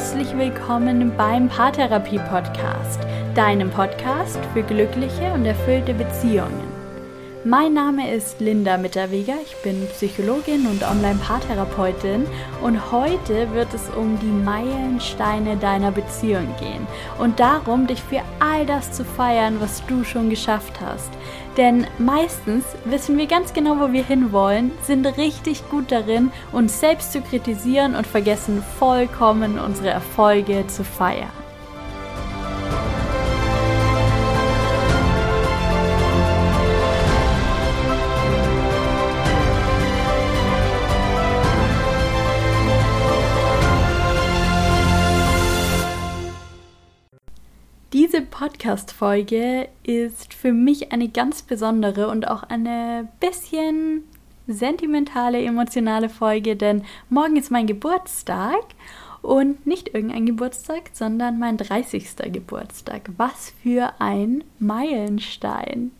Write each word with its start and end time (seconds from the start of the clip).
herzlich 0.00 0.34
willkommen 0.38 1.14
beim 1.14 1.46
Paartherapie 1.50 2.18
Podcast, 2.30 3.00
deinem 3.34 3.68
Podcast 3.68 4.38
für 4.54 4.62
glückliche 4.62 5.30
und 5.34 5.44
erfüllte 5.44 5.92
Beziehungen. 5.92 6.69
Mein 7.44 7.72
Name 7.72 8.14
ist 8.14 8.38
Linda 8.38 8.76
Mitterweger, 8.76 9.36
ich 9.42 9.56
bin 9.62 9.86
Psychologin 9.94 10.66
und 10.66 10.82
Online-Paartherapeutin 10.82 12.26
und 12.62 12.92
heute 12.92 13.50
wird 13.54 13.72
es 13.72 13.88
um 13.96 14.18
die 14.20 14.26
Meilensteine 14.26 15.56
deiner 15.56 15.90
Beziehung 15.90 16.54
gehen 16.60 16.86
und 17.18 17.40
darum, 17.40 17.86
dich 17.86 18.02
für 18.02 18.20
all 18.40 18.66
das 18.66 18.92
zu 18.92 19.06
feiern, 19.06 19.56
was 19.58 19.82
du 19.86 20.04
schon 20.04 20.28
geschafft 20.28 20.82
hast. 20.82 21.08
Denn 21.56 21.86
meistens 21.96 22.66
wissen 22.84 23.16
wir 23.16 23.26
ganz 23.26 23.54
genau, 23.54 23.80
wo 23.80 23.90
wir 23.90 24.04
hinwollen, 24.04 24.70
sind 24.82 25.06
richtig 25.16 25.66
gut 25.70 25.90
darin, 25.90 26.30
uns 26.52 26.78
selbst 26.78 27.10
zu 27.10 27.22
kritisieren 27.22 27.94
und 27.94 28.06
vergessen 28.06 28.62
vollkommen 28.78 29.58
unsere 29.58 29.88
Erfolge 29.88 30.66
zu 30.66 30.84
feiern. 30.84 31.30
Podcast-Folge 48.60 49.68
ist 49.84 50.34
für 50.34 50.52
mich 50.52 50.92
eine 50.92 51.08
ganz 51.08 51.40
besondere 51.40 52.08
und 52.08 52.28
auch 52.28 52.42
eine 52.42 53.08
bisschen 53.18 54.04
sentimentale, 54.46 55.42
emotionale 55.42 56.10
Folge, 56.10 56.56
denn 56.56 56.84
morgen 57.08 57.36
ist 57.36 57.50
mein 57.50 57.66
Geburtstag 57.66 58.60
und 59.22 59.66
nicht 59.66 59.94
irgendein 59.94 60.26
Geburtstag, 60.26 60.90
sondern 60.92 61.38
mein 61.38 61.56
30. 61.56 62.16
Geburtstag. 62.30 63.08
Was 63.16 63.54
für 63.62 63.94
ein 63.98 64.44
Meilenstein! 64.58 65.92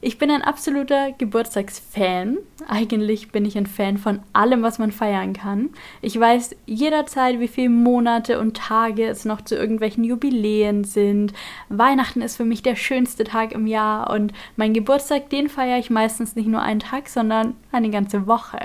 Ich 0.00 0.16
bin 0.16 0.30
ein 0.30 0.42
absoluter 0.42 1.10
Geburtstagsfan. 1.10 2.38
Eigentlich 2.68 3.32
bin 3.32 3.44
ich 3.44 3.58
ein 3.58 3.66
Fan 3.66 3.98
von 3.98 4.20
allem, 4.32 4.62
was 4.62 4.78
man 4.78 4.92
feiern 4.92 5.32
kann. 5.32 5.70
Ich 6.02 6.18
weiß 6.18 6.54
jederzeit, 6.66 7.40
wie 7.40 7.48
viele 7.48 7.70
Monate 7.70 8.38
und 8.38 8.56
Tage 8.56 9.08
es 9.08 9.24
noch 9.24 9.40
zu 9.40 9.56
irgendwelchen 9.56 10.04
Jubiläen 10.04 10.84
sind. 10.84 11.32
Weihnachten 11.68 12.22
ist 12.22 12.36
für 12.36 12.44
mich 12.44 12.62
der 12.62 12.76
schönste 12.76 13.24
Tag 13.24 13.50
im 13.50 13.66
Jahr 13.66 14.10
und 14.10 14.32
mein 14.54 14.72
Geburtstag, 14.72 15.30
den 15.30 15.48
feiere 15.48 15.80
ich 15.80 15.90
meistens 15.90 16.36
nicht 16.36 16.48
nur 16.48 16.62
einen 16.62 16.80
Tag, 16.80 17.08
sondern 17.08 17.56
eine 17.72 17.90
ganze 17.90 18.28
Woche. 18.28 18.58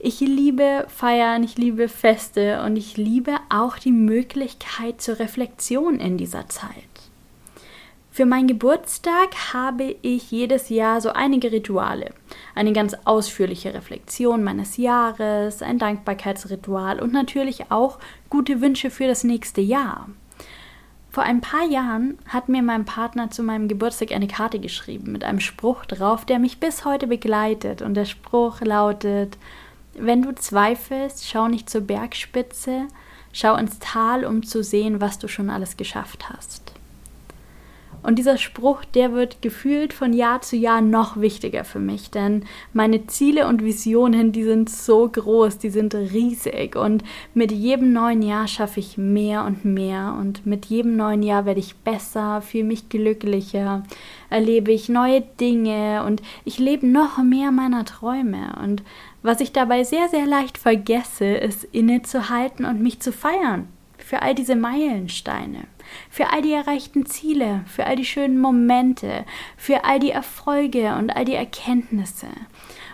Ich 0.00 0.18
liebe 0.18 0.86
Feiern, 0.88 1.44
ich 1.44 1.56
liebe 1.56 1.88
Feste 1.88 2.62
und 2.64 2.76
ich 2.76 2.96
liebe 2.96 3.36
auch 3.48 3.78
die 3.78 3.92
Möglichkeit 3.92 5.00
zur 5.00 5.20
Reflexion 5.20 6.00
in 6.00 6.18
dieser 6.18 6.48
Zeit. 6.48 6.95
Für 8.16 8.24
meinen 8.24 8.48
Geburtstag 8.48 9.52
habe 9.52 9.94
ich 10.00 10.30
jedes 10.30 10.70
Jahr 10.70 11.02
so 11.02 11.10
einige 11.10 11.52
Rituale. 11.52 12.14
Eine 12.54 12.72
ganz 12.72 12.96
ausführliche 13.04 13.74
Reflexion 13.74 14.42
meines 14.42 14.78
Jahres, 14.78 15.60
ein 15.60 15.78
Dankbarkeitsritual 15.78 16.98
und 16.98 17.12
natürlich 17.12 17.70
auch 17.70 17.98
gute 18.30 18.62
Wünsche 18.62 18.88
für 18.88 19.06
das 19.06 19.22
nächste 19.22 19.60
Jahr. 19.60 20.08
Vor 21.10 21.24
ein 21.24 21.42
paar 21.42 21.66
Jahren 21.68 22.16
hat 22.26 22.48
mir 22.48 22.62
mein 22.62 22.86
Partner 22.86 23.30
zu 23.30 23.42
meinem 23.42 23.68
Geburtstag 23.68 24.12
eine 24.12 24.28
Karte 24.28 24.60
geschrieben 24.60 25.12
mit 25.12 25.22
einem 25.22 25.40
Spruch 25.40 25.84
drauf, 25.84 26.24
der 26.24 26.38
mich 26.38 26.58
bis 26.58 26.86
heute 26.86 27.08
begleitet. 27.08 27.82
Und 27.82 27.92
der 27.92 28.06
Spruch 28.06 28.62
lautet, 28.62 29.36
wenn 29.92 30.22
du 30.22 30.34
zweifelst, 30.34 31.28
schau 31.28 31.48
nicht 31.48 31.68
zur 31.68 31.82
Bergspitze, 31.82 32.88
schau 33.34 33.56
ins 33.56 33.78
Tal, 33.78 34.24
um 34.24 34.42
zu 34.42 34.62
sehen, 34.62 35.02
was 35.02 35.18
du 35.18 35.28
schon 35.28 35.50
alles 35.50 35.76
geschafft 35.76 36.30
hast. 36.30 36.75
Und 38.06 38.20
dieser 38.20 38.38
Spruch, 38.38 38.84
der 38.84 39.14
wird 39.14 39.42
gefühlt 39.42 39.92
von 39.92 40.12
Jahr 40.12 40.40
zu 40.40 40.54
Jahr 40.54 40.80
noch 40.80 41.20
wichtiger 41.20 41.64
für 41.64 41.80
mich, 41.80 42.12
denn 42.12 42.44
meine 42.72 43.08
Ziele 43.08 43.48
und 43.48 43.64
Visionen, 43.64 44.30
die 44.30 44.44
sind 44.44 44.70
so 44.70 45.08
groß, 45.08 45.58
die 45.58 45.70
sind 45.70 45.92
riesig. 45.92 46.76
Und 46.76 47.02
mit 47.34 47.50
jedem 47.50 47.92
neuen 47.92 48.22
Jahr 48.22 48.46
schaffe 48.46 48.78
ich 48.78 48.96
mehr 48.96 49.44
und 49.44 49.64
mehr. 49.64 50.16
Und 50.20 50.46
mit 50.46 50.66
jedem 50.66 50.94
neuen 50.94 51.24
Jahr 51.24 51.46
werde 51.46 51.58
ich 51.58 51.74
besser, 51.74 52.42
fühle 52.42 52.62
mich 52.62 52.88
glücklicher, 52.88 53.82
erlebe 54.30 54.70
ich 54.70 54.88
neue 54.88 55.22
Dinge. 55.40 56.04
Und 56.06 56.22
ich 56.44 56.60
lebe 56.60 56.86
noch 56.86 57.18
mehr 57.18 57.50
meiner 57.50 57.84
Träume. 57.84 58.56
Und 58.62 58.84
was 59.24 59.40
ich 59.40 59.50
dabei 59.50 59.82
sehr, 59.82 60.08
sehr 60.08 60.26
leicht 60.26 60.58
vergesse, 60.58 61.24
ist 61.24 61.64
innezuhalten 61.64 62.66
und 62.66 62.80
mich 62.80 63.00
zu 63.00 63.10
feiern 63.10 63.66
für 64.06 64.22
all 64.22 64.34
diese 64.34 64.54
Meilensteine 64.54 65.64
für 66.10 66.32
all 66.32 66.42
die 66.42 66.52
erreichten 66.52 67.06
Ziele, 67.06 67.64
für 67.66 67.86
all 67.86 67.96
die 67.96 68.04
schönen 68.04 68.38
Momente, 68.38 69.24
für 69.56 69.84
all 69.84 69.98
die 69.98 70.10
Erfolge 70.10 70.94
und 70.96 71.10
all 71.10 71.24
die 71.24 71.34
Erkenntnisse. 71.34 72.28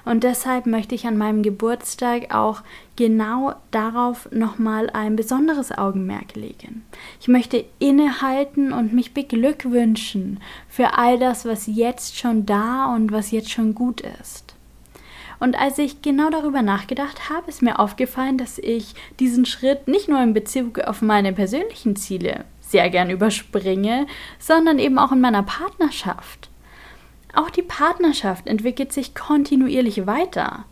Und 0.04 0.24
deshalb 0.24 0.66
möchte 0.66 0.96
ich 0.96 1.06
an 1.06 1.16
meinem 1.16 1.44
Geburtstag 1.44 2.34
auch 2.34 2.62
genau 2.96 3.54
darauf 3.70 4.28
nochmal 4.32 4.90
ein 4.90 5.14
besonderes 5.14 5.70
Augenmerk 5.70 6.34
legen. 6.34 6.84
Ich 7.20 7.28
möchte 7.28 7.64
innehalten 7.78 8.72
und 8.72 8.92
mich 8.92 9.14
beglückwünschen 9.14 10.40
für 10.68 10.98
all 10.98 11.20
das, 11.20 11.44
was 11.44 11.68
jetzt 11.68 12.18
schon 12.18 12.46
da 12.46 12.92
und 12.92 13.12
was 13.12 13.30
jetzt 13.30 13.50
schon 13.50 13.76
gut 13.76 14.00
ist. 14.20 14.51
Und 15.42 15.58
als 15.58 15.76
ich 15.78 16.02
genau 16.02 16.30
darüber 16.30 16.62
nachgedacht 16.62 17.28
habe, 17.28 17.48
ist 17.48 17.62
mir 17.62 17.80
aufgefallen, 17.80 18.38
dass 18.38 18.58
ich 18.58 18.94
diesen 19.18 19.44
Schritt 19.44 19.88
nicht 19.88 20.08
nur 20.08 20.22
in 20.22 20.34
Bezug 20.34 20.78
auf 20.78 21.02
meine 21.02 21.32
persönlichen 21.32 21.96
Ziele 21.96 22.44
sehr 22.60 22.88
gern 22.90 23.10
überspringe, 23.10 24.06
sondern 24.38 24.78
eben 24.78 25.00
auch 25.00 25.10
in 25.10 25.20
meiner 25.20 25.42
Partnerschaft. 25.42 26.48
Auch 27.34 27.50
die 27.50 27.62
Partnerschaft 27.62 28.46
entwickelt 28.46 28.92
sich 28.92 29.16
kontinuierlich 29.16 30.06
weiter. 30.06 30.64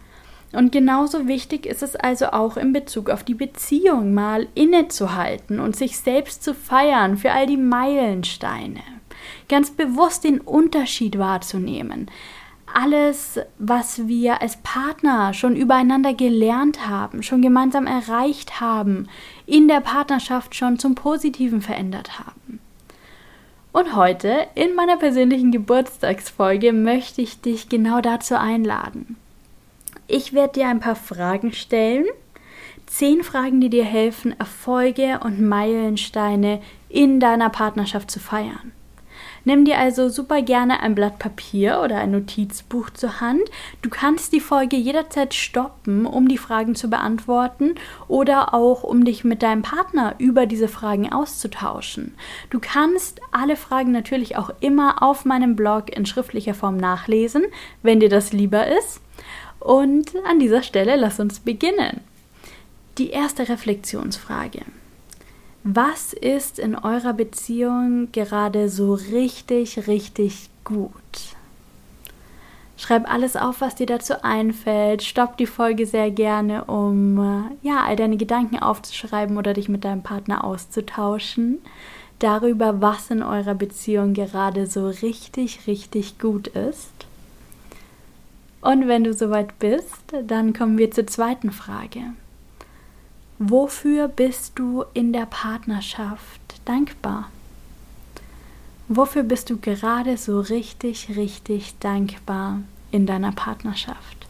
Und 0.52 0.70
genauso 0.70 1.26
wichtig 1.26 1.66
ist 1.66 1.82
es 1.82 1.96
also 1.96 2.26
auch 2.26 2.56
in 2.56 2.72
Bezug 2.72 3.10
auf 3.10 3.24
die 3.24 3.34
Beziehung 3.34 4.14
mal 4.14 4.46
innezuhalten 4.54 5.58
und 5.58 5.74
sich 5.74 5.98
selbst 5.98 6.44
zu 6.44 6.54
feiern 6.54 7.16
für 7.16 7.32
all 7.32 7.48
die 7.48 7.56
Meilensteine. 7.56 8.82
Ganz 9.48 9.72
bewusst 9.72 10.22
den 10.22 10.40
Unterschied 10.40 11.18
wahrzunehmen 11.18 12.08
alles, 12.74 13.38
was 13.58 14.06
wir 14.08 14.42
als 14.42 14.56
Partner 14.62 15.34
schon 15.34 15.56
übereinander 15.56 16.14
gelernt 16.14 16.88
haben, 16.88 17.22
schon 17.22 17.42
gemeinsam 17.42 17.86
erreicht 17.86 18.60
haben, 18.60 19.08
in 19.46 19.68
der 19.68 19.80
Partnerschaft 19.80 20.54
schon 20.54 20.78
zum 20.78 20.94
Positiven 20.94 21.62
verändert 21.62 22.18
haben. 22.18 22.60
Und 23.72 23.94
heute, 23.94 24.48
in 24.54 24.74
meiner 24.74 24.96
persönlichen 24.96 25.52
Geburtstagsfolge, 25.52 26.72
möchte 26.72 27.22
ich 27.22 27.40
dich 27.40 27.68
genau 27.68 28.00
dazu 28.00 28.36
einladen. 28.36 29.16
Ich 30.08 30.32
werde 30.32 30.54
dir 30.54 30.68
ein 30.68 30.80
paar 30.80 30.96
Fragen 30.96 31.52
stellen. 31.52 32.06
Zehn 32.86 33.22
Fragen, 33.22 33.60
die 33.60 33.70
dir 33.70 33.84
helfen, 33.84 34.34
Erfolge 34.40 35.20
und 35.22 35.40
Meilensteine 35.40 36.60
in 36.88 37.20
deiner 37.20 37.48
Partnerschaft 37.48 38.10
zu 38.10 38.18
feiern. 38.18 38.72
Nimm 39.44 39.64
dir 39.64 39.78
also 39.78 40.08
super 40.08 40.42
gerne 40.42 40.80
ein 40.80 40.94
Blatt 40.94 41.18
Papier 41.18 41.80
oder 41.82 41.98
ein 41.98 42.10
Notizbuch 42.10 42.90
zur 42.90 43.20
Hand. 43.20 43.42
Du 43.82 43.90
kannst 43.90 44.32
die 44.32 44.40
Folge 44.40 44.76
jederzeit 44.76 45.34
stoppen, 45.34 46.06
um 46.06 46.28
die 46.28 46.38
Fragen 46.38 46.74
zu 46.74 46.90
beantworten 46.90 47.74
oder 48.08 48.54
auch 48.54 48.82
um 48.82 49.04
dich 49.04 49.24
mit 49.24 49.42
deinem 49.42 49.62
Partner 49.62 50.14
über 50.18 50.46
diese 50.46 50.68
Fragen 50.68 51.12
auszutauschen. 51.12 52.14
Du 52.50 52.58
kannst 52.60 53.20
alle 53.32 53.56
Fragen 53.56 53.92
natürlich 53.92 54.36
auch 54.36 54.50
immer 54.60 55.02
auf 55.02 55.24
meinem 55.24 55.56
Blog 55.56 55.94
in 55.94 56.06
schriftlicher 56.06 56.54
Form 56.54 56.76
nachlesen, 56.76 57.44
wenn 57.82 58.00
dir 58.00 58.10
das 58.10 58.32
lieber 58.32 58.66
ist. 58.66 59.00
Und 59.58 60.12
an 60.26 60.38
dieser 60.38 60.62
Stelle 60.62 60.96
lass 60.96 61.20
uns 61.20 61.40
beginnen. 61.40 62.00
Die 62.98 63.10
erste 63.10 63.48
Reflexionsfrage. 63.48 64.62
Was 65.62 66.14
ist 66.14 66.58
in 66.58 66.74
eurer 66.74 67.12
Beziehung 67.12 68.10
gerade 68.12 68.70
so 68.70 68.94
richtig, 68.94 69.86
richtig 69.86 70.48
gut? 70.64 70.90
Schreib 72.78 73.12
alles 73.12 73.36
auf, 73.36 73.60
was 73.60 73.74
dir 73.74 73.84
dazu 73.84 74.24
einfällt. 74.24 75.02
Stopp 75.02 75.36
die 75.36 75.46
Folge 75.46 75.84
sehr 75.84 76.10
gerne, 76.10 76.64
um 76.64 77.18
äh, 77.18 77.68
ja, 77.68 77.84
all 77.84 77.94
deine 77.94 78.16
Gedanken 78.16 78.58
aufzuschreiben 78.58 79.36
oder 79.36 79.52
dich 79.52 79.68
mit 79.68 79.84
deinem 79.84 80.02
Partner 80.02 80.44
auszutauschen. 80.44 81.58
Darüber, 82.20 82.80
was 82.80 83.10
in 83.10 83.22
eurer 83.22 83.54
Beziehung 83.54 84.14
gerade 84.14 84.66
so 84.66 84.88
richtig, 84.88 85.66
richtig 85.66 86.18
gut 86.18 86.48
ist. 86.48 86.92
Und 88.62 88.88
wenn 88.88 89.04
du 89.04 89.12
soweit 89.12 89.58
bist, 89.58 90.14
dann 90.26 90.54
kommen 90.54 90.78
wir 90.78 90.90
zur 90.90 91.06
zweiten 91.06 91.52
Frage. 91.52 92.00
Wofür 93.42 94.06
bist 94.06 94.58
du 94.58 94.84
in 94.92 95.12
der 95.12 95.26
Partnerschaft 95.26 96.40
dankbar? 96.66 97.30
Wofür 98.86 99.22
bist 99.22 99.48
du 99.50 99.56
gerade 99.56 100.16
so 100.16 100.40
richtig, 100.40 101.16
richtig 101.16 101.74
dankbar 101.80 102.60
in 102.90 103.06
deiner 103.06 103.32
Partnerschaft? 103.32 104.20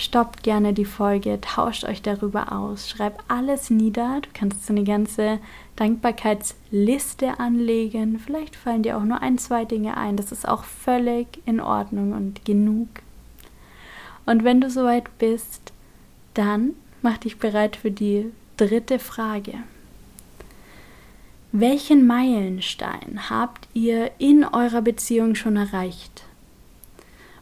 stoppt 0.00 0.42
gerne 0.42 0.72
die 0.72 0.84
Folge, 0.84 1.40
tauscht 1.40 1.84
euch 1.84 2.00
darüber 2.00 2.52
aus, 2.52 2.88
schreibt 2.88 3.22
alles 3.28 3.70
nieder. 3.70 4.20
Du 4.22 4.28
kannst 4.32 4.66
so 4.66 4.72
eine 4.72 4.84
ganze 4.84 5.38
Dankbarkeitsliste 5.76 7.38
anlegen. 7.38 8.18
Vielleicht 8.18 8.56
fallen 8.56 8.82
dir 8.82 8.96
auch 8.96 9.04
nur 9.04 9.20
ein, 9.20 9.38
zwei 9.38 9.64
Dinge 9.64 9.96
ein. 9.96 10.16
Das 10.16 10.32
ist 10.32 10.48
auch 10.48 10.64
völlig 10.64 11.26
in 11.44 11.60
Ordnung 11.60 12.12
und 12.12 12.44
genug. 12.44 12.88
Und 14.24 14.44
wenn 14.44 14.60
du 14.60 14.70
soweit 14.70 15.18
bist, 15.18 15.72
dann 16.34 16.70
mach 17.02 17.18
dich 17.18 17.38
bereit 17.38 17.76
für 17.76 17.90
die 17.90 18.26
dritte 18.56 18.98
Frage. 18.98 19.54
Welchen 21.52 22.06
Meilenstein 22.06 23.28
habt 23.28 23.68
ihr 23.74 24.12
in 24.18 24.44
eurer 24.44 24.82
Beziehung 24.82 25.34
schon 25.34 25.56
erreicht? 25.56 26.22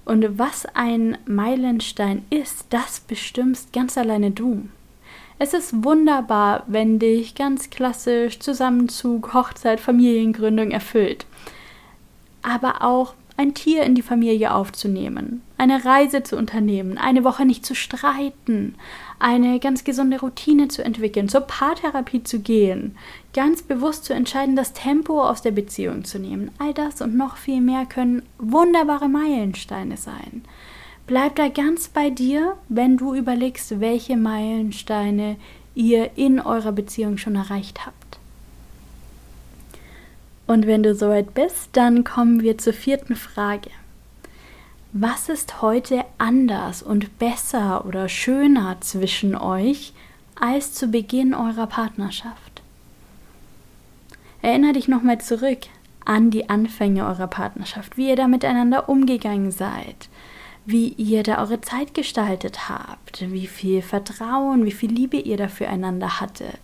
Und 0.06 0.38
was 0.38 0.64
ein 0.74 1.18
Meilenstein 1.26 2.24
ist, 2.30 2.64
das 2.70 3.00
bestimmst 3.00 3.74
ganz 3.74 3.98
alleine 3.98 4.30
du. 4.30 4.66
Es 5.38 5.52
ist 5.52 5.84
wunderbar, 5.84 6.64
wenn 6.66 6.98
dich 6.98 7.34
ganz 7.34 7.68
klassisch 7.68 8.40
Zusammenzug, 8.40 9.34
Hochzeit, 9.34 9.78
Familiengründung 9.78 10.70
erfüllt. 10.70 11.26
Aber 12.42 12.82
auch 12.82 13.14
ein 13.36 13.54
Tier 13.54 13.84
in 13.84 13.94
die 13.94 14.02
Familie 14.02 14.52
aufzunehmen, 14.52 15.42
eine 15.58 15.84
Reise 15.84 16.22
zu 16.22 16.36
unternehmen, 16.36 16.98
eine 16.98 17.22
Woche 17.22 17.44
nicht 17.44 17.64
zu 17.64 17.74
streiten, 17.74 18.74
eine 19.18 19.58
ganz 19.60 19.84
gesunde 19.84 20.20
Routine 20.20 20.68
zu 20.68 20.84
entwickeln, 20.84 21.28
zur 21.28 21.42
Paartherapie 21.42 22.22
zu 22.22 22.40
gehen, 22.40 22.96
ganz 23.34 23.62
bewusst 23.62 24.04
zu 24.04 24.14
entscheiden, 24.14 24.56
das 24.56 24.72
Tempo 24.72 25.22
aus 25.22 25.42
der 25.42 25.50
Beziehung 25.50 26.04
zu 26.04 26.18
nehmen. 26.18 26.50
All 26.58 26.74
das 26.74 27.00
und 27.00 27.16
noch 27.16 27.36
viel 27.36 27.60
mehr 27.60 27.86
können 27.86 28.22
wunderbare 28.38 29.08
Meilensteine 29.08 29.96
sein. 29.96 30.42
Bleib 31.06 31.36
da 31.36 31.48
ganz 31.48 31.88
bei 31.88 32.10
dir, 32.10 32.56
wenn 32.68 32.96
du 32.96 33.14
überlegst, 33.14 33.80
welche 33.80 34.16
Meilensteine 34.16 35.36
ihr 35.74 36.10
in 36.16 36.40
eurer 36.40 36.72
Beziehung 36.72 37.18
schon 37.18 37.34
erreicht 37.34 37.86
habt. 37.86 38.18
Und 40.46 40.66
wenn 40.66 40.82
du 40.82 40.94
soweit 40.94 41.34
bist, 41.34 41.70
dann 41.72 42.04
kommen 42.04 42.42
wir 42.42 42.58
zur 42.58 42.72
vierten 42.72 43.16
Frage. 43.16 43.70
Was 44.94 45.28
ist 45.28 45.60
heute 45.60 46.06
anders 46.16 46.82
und 46.82 47.18
besser 47.18 47.84
oder 47.84 48.08
schöner 48.08 48.80
zwischen 48.80 49.36
euch 49.36 49.92
als 50.34 50.72
zu 50.72 50.88
Beginn 50.88 51.34
eurer 51.34 51.66
Partnerschaft? 51.66 52.62
Erinner 54.40 54.72
dich 54.72 54.88
nochmal 54.88 55.20
zurück 55.20 55.58
an 56.06 56.30
die 56.30 56.48
Anfänge 56.48 57.06
eurer 57.06 57.26
Partnerschaft, 57.26 57.98
wie 57.98 58.08
ihr 58.08 58.16
da 58.16 58.28
miteinander 58.28 58.88
umgegangen 58.88 59.50
seid, 59.50 60.08
wie 60.64 60.88
ihr 60.88 61.22
da 61.22 61.42
eure 61.42 61.60
Zeit 61.60 61.92
gestaltet 61.92 62.70
habt, 62.70 63.30
wie 63.30 63.46
viel 63.46 63.82
Vertrauen, 63.82 64.64
wie 64.64 64.72
viel 64.72 64.90
Liebe 64.90 65.18
ihr 65.18 65.36
da 65.36 65.48
füreinander 65.48 66.18
hattet. 66.18 66.56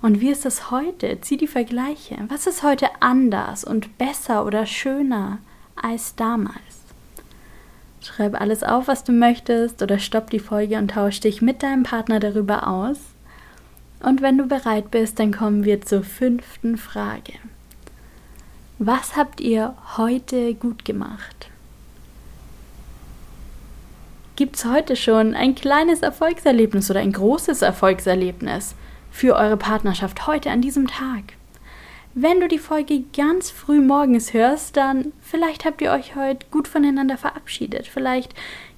Und 0.00 0.22
wie 0.22 0.30
ist 0.30 0.46
es 0.46 0.70
heute? 0.70 1.20
Zieh 1.20 1.36
die 1.36 1.46
Vergleiche. 1.46 2.16
Was 2.28 2.46
ist 2.46 2.62
heute 2.62 2.88
anders 3.00 3.64
und 3.64 3.98
besser 3.98 4.46
oder 4.46 4.64
schöner 4.64 5.40
als 5.80 6.14
damals? 6.14 6.54
Schreib 8.00 8.40
alles 8.40 8.62
auf, 8.62 8.88
was 8.88 9.04
du 9.04 9.12
möchtest, 9.12 9.82
oder 9.82 9.98
stopp 9.98 10.30
die 10.30 10.38
Folge 10.38 10.78
und 10.78 10.90
tausch 10.90 11.20
dich 11.20 11.40
mit 11.40 11.62
deinem 11.62 11.82
Partner 11.82 12.20
darüber 12.20 12.68
aus. 12.68 12.98
Und 14.00 14.20
wenn 14.20 14.36
du 14.36 14.46
bereit 14.46 14.90
bist, 14.90 15.18
dann 15.18 15.32
kommen 15.32 15.64
wir 15.64 15.80
zur 15.80 16.02
fünften 16.02 16.76
Frage. 16.76 17.32
Was 18.78 19.16
habt 19.16 19.40
ihr 19.40 19.74
heute 19.96 20.54
gut 20.54 20.84
gemacht? 20.84 21.48
Gibt 24.36 24.56
es 24.56 24.64
heute 24.64 24.96
schon 24.96 25.34
ein 25.34 25.54
kleines 25.54 26.00
Erfolgserlebnis 26.00 26.90
oder 26.90 27.00
ein 27.00 27.12
großes 27.12 27.62
Erfolgserlebnis? 27.62 28.74
für 29.14 29.36
eure 29.36 29.56
Partnerschaft 29.56 30.26
heute 30.26 30.50
an 30.50 30.60
diesem 30.60 30.88
Tag. 30.88 31.34
Wenn 32.16 32.38
du 32.38 32.46
die 32.46 32.60
Folge 32.60 33.02
ganz 33.16 33.50
früh 33.50 33.80
morgens 33.80 34.32
hörst, 34.32 34.76
dann 34.76 35.12
vielleicht 35.20 35.64
habt 35.64 35.82
ihr 35.82 35.90
euch 35.90 36.14
heute 36.14 36.46
gut 36.52 36.68
voneinander 36.68 37.16
verabschiedet. 37.18 37.88
Vielleicht 37.88 38.34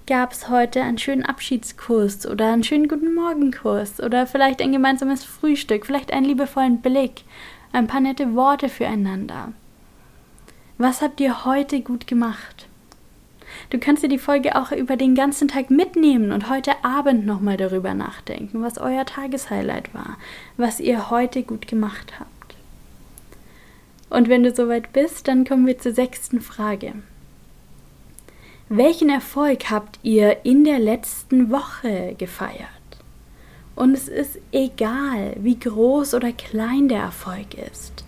gab 0.06 0.32
es 0.32 0.48
heute 0.48 0.80
einen 0.80 0.96
schönen 0.96 1.22
Abschiedskurs 1.22 2.26
oder 2.26 2.50
einen 2.50 2.64
schönen 2.64 2.88
Guten 2.88 3.14
Morgenkurs 3.14 4.00
oder 4.00 4.26
vielleicht 4.26 4.62
ein 4.62 4.72
gemeinsames 4.72 5.22
Frühstück, 5.22 5.84
vielleicht 5.84 6.14
einen 6.14 6.24
liebevollen 6.24 6.80
Blick, 6.80 7.24
ein 7.74 7.86
paar 7.86 8.00
nette 8.00 8.34
Worte 8.34 8.70
füreinander. 8.70 9.52
Was 10.78 11.02
habt 11.02 11.20
ihr 11.20 11.44
heute 11.44 11.82
gut 11.82 12.06
gemacht? 12.06 12.68
Du 13.68 13.78
kannst 13.78 14.02
dir 14.02 14.08
die 14.08 14.16
Folge 14.16 14.56
auch 14.56 14.72
über 14.72 14.96
den 14.96 15.14
ganzen 15.14 15.48
Tag 15.48 15.70
mitnehmen 15.70 16.32
und 16.32 16.48
heute 16.48 16.72
Abend 16.82 17.26
nochmal 17.26 17.58
darüber 17.58 17.92
nachdenken, 17.92 18.62
was 18.62 18.78
euer 18.78 19.04
Tageshighlight 19.04 19.92
war, 19.92 20.16
was 20.56 20.80
ihr 20.80 21.10
heute 21.10 21.42
gut 21.42 21.68
gemacht 21.68 22.14
habt. 22.18 22.35
Und 24.08 24.28
wenn 24.28 24.42
du 24.42 24.54
soweit 24.54 24.92
bist, 24.92 25.28
dann 25.28 25.44
kommen 25.44 25.66
wir 25.66 25.78
zur 25.78 25.92
sechsten 25.92 26.40
Frage. 26.40 26.94
Welchen 28.68 29.10
Erfolg 29.10 29.70
habt 29.70 29.98
ihr 30.02 30.44
in 30.44 30.64
der 30.64 30.78
letzten 30.78 31.50
Woche 31.50 32.14
gefeiert? 32.18 32.68
Und 33.76 33.94
es 33.94 34.08
ist 34.08 34.38
egal, 34.52 35.36
wie 35.38 35.58
groß 35.58 36.14
oder 36.14 36.32
klein 36.32 36.88
der 36.88 37.00
Erfolg 37.00 37.54
ist. 37.54 38.04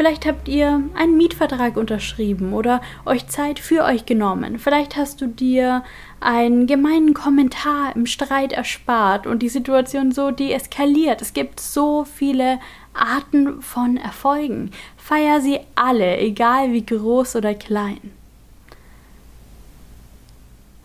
Vielleicht 0.00 0.24
habt 0.24 0.48
ihr 0.48 0.82
einen 0.94 1.18
Mietvertrag 1.18 1.76
unterschrieben 1.76 2.54
oder 2.54 2.80
euch 3.04 3.28
Zeit 3.28 3.58
für 3.58 3.84
euch 3.84 4.06
genommen. 4.06 4.58
Vielleicht 4.58 4.96
hast 4.96 5.20
du 5.20 5.26
dir 5.26 5.84
einen 6.20 6.66
gemeinen 6.66 7.12
Kommentar 7.12 7.94
im 7.94 8.06
Streit 8.06 8.54
erspart 8.54 9.26
und 9.26 9.40
die 9.40 9.50
Situation 9.50 10.10
so 10.10 10.30
deeskaliert. 10.30 11.20
Es 11.20 11.34
gibt 11.34 11.60
so 11.60 12.06
viele 12.06 12.60
Arten 12.94 13.60
von 13.60 13.98
Erfolgen. 13.98 14.70
Feier 14.96 15.42
sie 15.42 15.60
alle, 15.74 16.16
egal 16.16 16.72
wie 16.72 16.86
groß 16.86 17.36
oder 17.36 17.52
klein. 17.52 18.00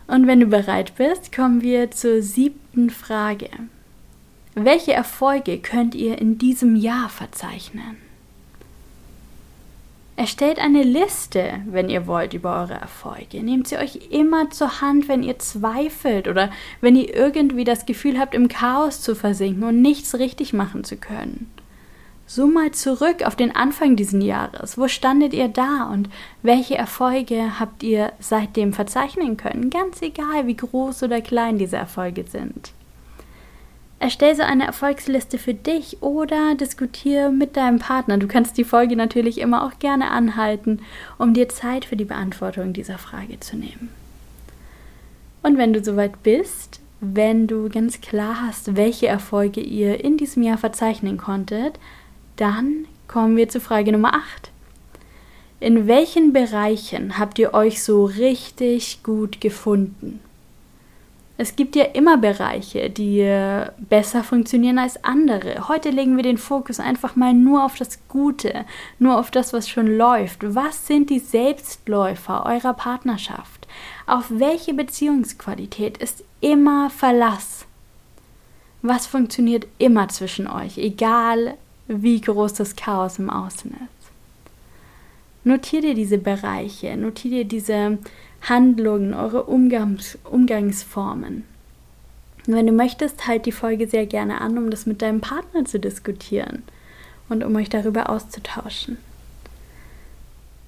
Und 0.08 0.26
wenn 0.26 0.40
du 0.40 0.46
bereit 0.46 0.94
bist, 0.96 1.34
kommen 1.34 1.62
wir 1.62 1.90
zur 1.90 2.20
siebten 2.20 2.90
Frage. 2.90 3.48
Welche 4.54 4.92
Erfolge 4.92 5.56
könnt 5.56 5.94
ihr 5.94 6.18
in 6.18 6.36
diesem 6.36 6.76
Jahr 6.76 7.08
verzeichnen? 7.08 7.96
Erstellt 10.16 10.58
eine 10.58 10.82
Liste, 10.82 11.60
wenn 11.66 11.90
ihr 11.90 12.06
wollt, 12.06 12.32
über 12.32 12.60
eure 12.62 12.74
Erfolge. 12.74 13.42
Nehmt 13.42 13.68
sie 13.68 13.76
euch 13.76 14.08
immer 14.10 14.48
zur 14.48 14.80
Hand, 14.80 15.08
wenn 15.08 15.22
ihr 15.22 15.38
zweifelt 15.38 16.26
oder 16.26 16.50
wenn 16.80 16.96
ihr 16.96 17.14
irgendwie 17.14 17.64
das 17.64 17.84
Gefühl 17.84 18.18
habt, 18.18 18.34
im 18.34 18.48
Chaos 18.48 19.02
zu 19.02 19.14
versinken 19.14 19.64
und 19.64 19.82
nichts 19.82 20.18
richtig 20.18 20.54
machen 20.54 20.84
zu 20.84 20.96
können. 20.96 21.50
So 22.26 22.46
mal 22.46 22.72
zurück 22.72 23.24
auf 23.24 23.36
den 23.36 23.54
Anfang 23.54 23.94
dieses 23.94 24.24
Jahres. 24.24 24.78
Wo 24.78 24.88
standet 24.88 25.34
ihr 25.34 25.48
da 25.48 25.90
und 25.92 26.08
welche 26.42 26.76
Erfolge 26.76 27.60
habt 27.60 27.82
ihr 27.82 28.12
seitdem 28.18 28.72
verzeichnen 28.72 29.36
können? 29.36 29.68
Ganz 29.68 30.00
egal, 30.00 30.46
wie 30.46 30.56
groß 30.56 31.02
oder 31.02 31.20
klein 31.20 31.58
diese 31.58 31.76
Erfolge 31.76 32.24
sind. 32.26 32.72
Erstell 33.98 34.36
so 34.36 34.42
eine 34.42 34.66
Erfolgsliste 34.66 35.38
für 35.38 35.54
dich 35.54 36.02
oder 36.02 36.54
diskutiere 36.54 37.32
mit 37.32 37.56
deinem 37.56 37.78
Partner. 37.78 38.18
Du 38.18 38.28
kannst 38.28 38.58
die 38.58 38.64
Folge 38.64 38.94
natürlich 38.94 39.38
immer 39.38 39.64
auch 39.64 39.78
gerne 39.78 40.10
anhalten, 40.10 40.80
um 41.18 41.32
dir 41.32 41.48
Zeit 41.48 41.86
für 41.86 41.96
die 41.96 42.04
Beantwortung 42.04 42.74
dieser 42.74 42.98
Frage 42.98 43.40
zu 43.40 43.56
nehmen. 43.56 43.88
Und 45.42 45.56
wenn 45.56 45.72
du 45.72 45.82
soweit 45.82 46.22
bist, 46.22 46.80
wenn 47.00 47.46
du 47.46 47.68
ganz 47.68 48.00
klar 48.00 48.42
hast, 48.46 48.76
welche 48.76 49.06
Erfolge 49.06 49.60
ihr 49.60 50.02
in 50.04 50.18
diesem 50.18 50.42
Jahr 50.42 50.58
verzeichnen 50.58 51.16
konntet, 51.16 51.78
dann 52.36 52.86
kommen 53.08 53.36
wir 53.36 53.48
zu 53.48 53.60
Frage 53.60 53.92
Nummer 53.92 54.14
8. 54.14 54.50
In 55.58 55.86
welchen 55.86 56.34
Bereichen 56.34 57.18
habt 57.18 57.38
ihr 57.38 57.54
euch 57.54 57.82
so 57.82 58.04
richtig 58.04 59.02
gut 59.02 59.40
gefunden? 59.40 60.20
Es 61.38 61.54
gibt 61.54 61.76
ja 61.76 61.84
immer 61.84 62.16
Bereiche, 62.16 62.88
die 62.88 63.22
besser 63.78 64.24
funktionieren 64.24 64.78
als 64.78 65.04
andere. 65.04 65.68
Heute 65.68 65.90
legen 65.90 66.16
wir 66.16 66.22
den 66.22 66.38
Fokus 66.38 66.80
einfach 66.80 67.14
mal 67.14 67.34
nur 67.34 67.64
auf 67.64 67.76
das 67.76 67.98
Gute, 68.08 68.64
nur 68.98 69.18
auf 69.18 69.30
das, 69.30 69.52
was 69.52 69.68
schon 69.68 69.98
läuft. 69.98 70.54
Was 70.54 70.86
sind 70.86 71.10
die 71.10 71.18
Selbstläufer 71.18 72.46
eurer 72.46 72.72
Partnerschaft? 72.72 73.68
Auf 74.06 74.24
welche 74.30 74.72
Beziehungsqualität 74.72 75.98
ist 75.98 76.24
immer 76.40 76.88
Verlass? 76.88 77.66
Was 78.80 79.06
funktioniert 79.06 79.66
immer 79.78 80.08
zwischen 80.08 80.46
euch, 80.48 80.78
egal 80.78 81.54
wie 81.86 82.20
groß 82.20 82.54
das 82.54 82.76
Chaos 82.76 83.18
im 83.18 83.28
Außen 83.28 83.72
ist? 83.72 84.10
Notier 85.44 85.82
dir 85.82 85.94
diese 85.94 86.18
Bereiche, 86.18 86.96
notier 86.96 87.30
dir 87.30 87.44
diese 87.44 87.98
Handlungen, 88.42 89.14
eure 89.14 89.44
Umgangs 89.44 90.18
Umgangsformen. 90.24 91.44
Wenn 92.46 92.66
du 92.66 92.72
möchtest, 92.72 93.26
halt 93.26 93.46
die 93.46 93.52
Folge 93.52 93.88
sehr 93.88 94.06
gerne 94.06 94.40
an, 94.40 94.56
um 94.56 94.70
das 94.70 94.86
mit 94.86 95.02
deinem 95.02 95.20
Partner 95.20 95.64
zu 95.64 95.80
diskutieren 95.80 96.62
und 97.28 97.42
um 97.42 97.56
euch 97.56 97.68
darüber 97.68 98.08
auszutauschen. 98.08 98.98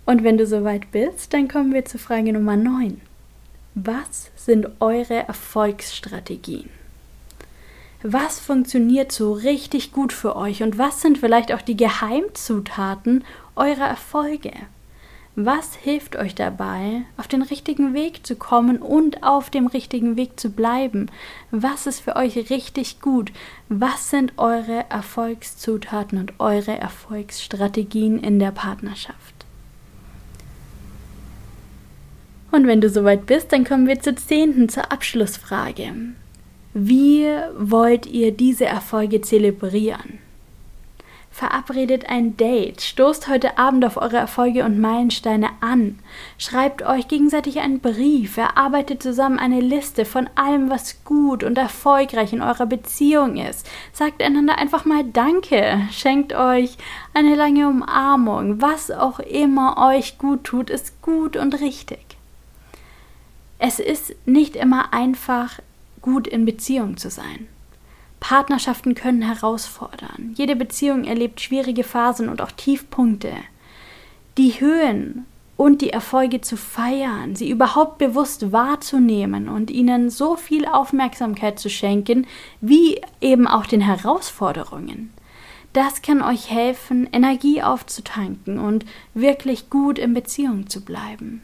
Und 0.05 0.25
wenn 0.25 0.39
du 0.39 0.47
soweit 0.47 0.91
bist, 0.91 1.35
dann 1.35 1.49
kommen 1.49 1.73
wir 1.73 1.85
zur 1.85 2.01
Frage 2.01 2.33
Nummer 2.33 2.57
9. 2.57 3.01
Was 3.75 4.31
sind 4.35 4.67
eure 4.81 5.15
Erfolgsstrategien? 5.29 6.71
Was 8.03 8.41
funktioniert 8.41 9.13
so 9.13 9.33
richtig 9.33 9.93
gut 9.93 10.13
für 10.13 10.35
euch 10.35 10.63
und 10.63 10.79
was 10.79 11.03
sind 11.03 11.19
vielleicht 11.19 11.53
auch 11.53 11.63
die 11.63 11.77
Geheimzutaten 11.77 13.25
eurer 13.55 13.87
Erfolge? 13.87 14.53
Was 15.41 15.77
hilft 15.77 16.17
euch 16.17 16.35
dabei, 16.35 17.03
auf 17.17 17.29
den 17.29 17.43
richtigen 17.43 17.95
Weg 17.95 18.27
zu 18.27 18.35
kommen 18.35 18.79
und 18.79 19.23
auf 19.23 19.51
dem 19.51 19.69
richtigen 19.69 20.17
Weg 20.17 20.41
zu 20.41 20.51
bleiben? 20.51 21.13
Was 21.53 21.87
ist 21.87 22.01
für 22.01 22.17
euch 22.17 22.51
richtig 22.51 23.01
gut? 23.01 23.31
Was 23.69 24.11
sind 24.11 24.33
eure 24.37 24.87
Erfolgszutaten 24.91 26.19
und 26.19 26.33
eure 26.41 26.77
Erfolgsstrategien 26.77 28.19
in 28.19 28.41
der 28.41 28.51
Partnerschaft? 28.51 29.47
Und 32.51 32.67
wenn 32.67 32.81
du 32.81 32.91
soweit 32.91 33.27
bist, 33.27 33.53
dann 33.53 33.63
kommen 33.63 33.87
wir 33.87 34.01
zur 34.01 34.17
zehnten, 34.17 34.69
zur 34.69 34.91
Abschlussfrage. 34.91 35.95
Wie 36.75 37.29
wollt 37.57 38.07
ihr 38.07 38.33
diese 38.33 38.65
Erfolge 38.65 39.21
zelebrieren? 39.21 40.19
Verabredet 41.39 42.09
ein 42.09 42.37
Date, 42.37 42.81
stoßt 42.81 43.29
heute 43.29 43.59
Abend 43.59 43.85
auf 43.85 43.97
eure 43.97 44.17
Erfolge 44.17 44.65
und 44.65 44.81
Meilensteine 44.81 45.51
an, 45.61 46.01
schreibt 46.37 46.83
euch 46.83 47.07
gegenseitig 47.07 47.61
einen 47.61 47.79
Brief, 47.79 48.37
erarbeitet 48.39 49.05
zusammen 49.05 49.39
eine 49.39 49.61
Liste 49.61 50.05
von 50.05 50.29
allem, 50.35 50.69
was 50.69 51.05
gut 51.05 51.45
und 51.45 51.57
erfolgreich 51.57 52.33
in 52.33 52.43
eurer 52.43 52.67
Beziehung 52.67 53.37
ist, 53.37 53.71
sagt 53.93 54.21
einander 54.21 54.59
einfach 54.59 54.85
mal 54.85 55.05
Danke, 55.05 55.83
schenkt 55.93 56.33
euch 56.33 56.77
eine 57.15 57.37
lange 57.37 57.69
Umarmung, 57.69 58.61
was 58.61 58.91
auch 58.91 59.21
immer 59.21 59.93
euch 59.93 60.19
gut 60.19 60.43
tut, 60.43 60.71
ist 60.71 61.01
gut 61.03 61.37
und 61.37 61.61
richtig. 61.61 62.05
Es 63.61 63.79
ist 63.79 64.17
nicht 64.27 64.57
immer 64.57 64.93
einfach, 64.93 65.61
gut 66.03 66.27
in 66.27 66.45
Beziehung 66.45 66.97
zu 66.97 67.11
sein. 67.11 67.47
Partnerschaften 68.21 68.95
können 68.95 69.23
herausfordern. 69.23 70.35
Jede 70.37 70.57
Beziehung 70.57 71.05
erlebt 71.05 71.41
schwierige 71.41 71.85
Phasen 71.85 72.29
und 72.29 72.43
auch 72.43 72.51
Tiefpunkte. 72.51 73.33
Die 74.37 74.61
Höhen 74.61 75.27
und 75.57 75.83
die 75.83 75.91
Erfolge 75.91 76.41
zu 76.41 76.57
feiern, 76.57 77.35
sie 77.35 77.51
überhaupt 77.51 77.99
bewusst 77.99 78.53
wahrzunehmen 78.53 79.49
und 79.49 79.71
ihnen 79.71 80.09
so 80.09 80.37
viel 80.37 80.67
Aufmerksamkeit 80.67 81.59
zu 81.59 81.69
schenken, 81.69 82.27
wie 82.61 83.01
eben 83.21 83.47
auch 83.49 83.67
den 83.67 83.81
Herausforderungen. 83.81 85.13
Das 85.73 86.01
kann 86.01 86.23
euch 86.23 86.51
helfen, 86.51 87.09
Energie 87.13 87.63
aufzutanken 87.63 88.59
und 88.59 88.87
wirklich 89.15 89.69
gut 89.69 89.99
in 89.99 90.15
Beziehung 90.15 90.69
zu 90.69 90.85
bleiben. 90.85 91.43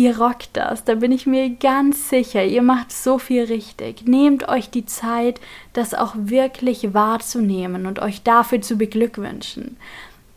Ihr 0.00 0.18
rockt 0.18 0.48
das, 0.54 0.84
da 0.84 0.94
bin 0.94 1.12
ich 1.12 1.26
mir 1.26 1.50
ganz 1.50 2.08
sicher. 2.08 2.42
Ihr 2.42 2.62
macht 2.62 2.90
so 2.90 3.18
viel 3.18 3.44
richtig. 3.44 4.06
Nehmt 4.06 4.48
euch 4.48 4.70
die 4.70 4.86
Zeit, 4.86 5.42
das 5.74 5.92
auch 5.92 6.14
wirklich 6.16 6.94
wahrzunehmen 6.94 7.84
und 7.84 7.98
euch 7.98 8.22
dafür 8.22 8.62
zu 8.62 8.78
beglückwünschen. 8.78 9.76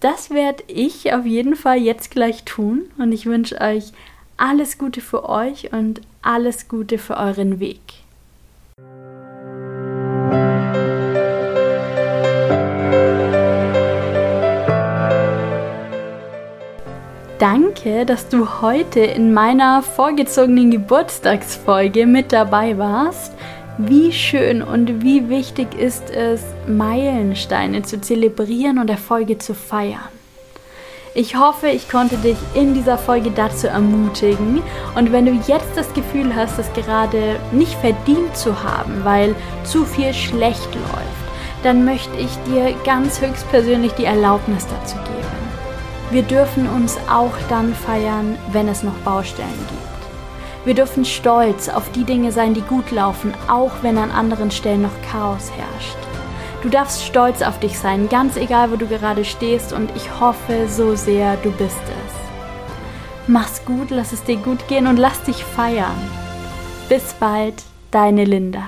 Das 0.02 0.32
werde 0.32 0.66
ich 0.68 1.14
auf 1.14 1.26
jeden 1.26 1.56
Fall 1.56 1.78
jetzt 1.78 2.12
gleich 2.12 2.44
tun 2.44 2.92
und 2.98 3.14
ich 3.14 3.26
wünsche 3.26 3.62
euch 3.62 3.94
alles 4.36 4.78
Gute 4.78 5.00
für 5.00 5.30
euch 5.30 5.72
und 5.72 6.02
alles 6.22 6.68
Gute 6.68 6.98
für 6.98 7.16
euren 7.16 7.62
Weg. 7.62 8.03
Danke, 17.44 18.06
dass 18.06 18.30
du 18.30 18.62
heute 18.62 19.02
in 19.02 19.34
meiner 19.34 19.84
vorgezogenen 19.84 20.72
Geburtstagsfolge 20.72 22.06
mit 22.06 22.32
dabei 22.32 22.78
warst. 22.78 23.34
Wie 23.78 24.14
schön 24.14 24.62
und 24.64 25.04
wie 25.04 25.28
wichtig 25.28 25.78
ist 25.78 26.10
es, 26.10 26.42
Meilensteine 26.68 27.82
zu 27.82 28.00
zelebrieren 28.00 28.80
und 28.80 28.90
Erfolge 28.90 29.40
zu 29.40 29.56
feiern. 29.56 30.08
Ich 31.16 31.36
hoffe, 31.36 31.68
ich 31.68 31.90
konnte 31.90 32.16
dich 32.16 32.38
in 32.54 32.76
dieser 32.76 32.98
Folge 32.98 33.32
dazu 33.32 33.68
ermutigen. 33.68 34.64
Und 34.96 35.12
wenn 35.12 35.26
du 35.26 35.34
jetzt 35.46 35.76
das 35.76 35.94
Gefühl 35.94 36.34
hast, 36.34 36.58
es 36.60 36.72
gerade 36.72 37.36
nicht 37.52 37.74
verdient 37.74 38.38
zu 38.38 38.64
haben, 38.64 39.04
weil 39.04 39.36
zu 39.66 39.84
viel 39.84 40.14
schlecht 40.14 40.74
läuft, 40.74 41.64
dann 41.64 41.84
möchte 41.84 42.16
ich 42.18 42.32
dir 42.48 42.74
ganz 42.86 43.20
höchstpersönlich 43.20 43.92
die 43.96 44.06
Erlaubnis 44.06 44.66
dazu 44.66 44.96
geben. 44.96 45.43
Wir 46.14 46.22
dürfen 46.22 46.70
uns 46.70 46.96
auch 47.10 47.36
dann 47.50 47.74
feiern, 47.74 48.38
wenn 48.52 48.68
es 48.68 48.84
noch 48.84 48.94
Baustellen 49.00 49.50
gibt. 49.68 50.64
Wir 50.64 50.76
dürfen 50.76 51.06
stolz 51.06 51.70
auf 51.70 51.92
die 51.92 52.04
Dinge 52.04 52.32
sein, 52.32 52.54
die 52.54 52.62
gut 52.62 52.92
laufen, 52.92 53.34
auch 53.48 53.72
wenn 53.82 53.98
an 53.98 54.12
anderen 54.12 54.52
Stellen 54.52 54.84
noch 54.84 55.02
Chaos 55.12 55.50
herrscht. 55.58 55.98
Du 56.62 56.70
darfst 56.70 57.04
stolz 57.04 57.42
auf 57.42 57.60
dich 57.60 57.80
sein, 57.80 58.10
ganz 58.10 58.38
egal, 58.38 58.72
wo 58.72 58.76
du 58.76 58.86
gerade 58.86 59.26
stehst 59.26 59.74
und 59.74 59.90
ich 59.96 60.20
hoffe 60.20 60.68
so 60.70 60.94
sehr, 60.96 61.36
du 61.38 61.50
bist 61.50 61.82
es. 61.82 62.14
Mach's 63.26 63.66
gut, 63.66 63.90
lass 63.90 64.14
es 64.14 64.24
dir 64.24 64.38
gut 64.38 64.68
gehen 64.68 64.86
und 64.86 64.98
lass 64.98 65.20
dich 65.24 65.44
feiern. 65.44 65.98
Bis 66.90 67.16
bald, 67.16 67.56
deine 67.90 68.24
Linda. 68.24 68.66